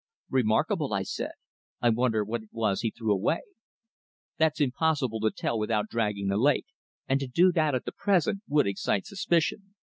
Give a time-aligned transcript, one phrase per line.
[0.31, 1.33] "Remarkable," I said,
[1.79, 3.41] "I wonder what it was he threw away?"
[4.39, 6.65] "That's impossible to tell without dragging the lake,
[7.07, 9.75] and to do that at present would excite suspicion.